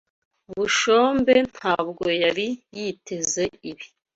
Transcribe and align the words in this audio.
Bushombe 0.55 1.33
ntabwo 1.51 2.05
yari 2.23 2.47
yiteze 2.77 3.43
ibi. 3.69 3.85